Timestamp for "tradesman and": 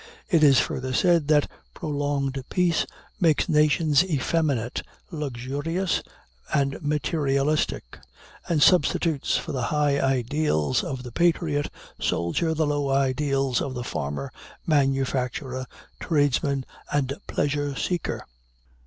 15.99-17.13